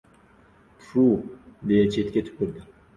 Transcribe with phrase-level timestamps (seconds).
[0.79, 1.13] —Tfu-u,—
[1.69, 2.69] deya, chetga tupurdi.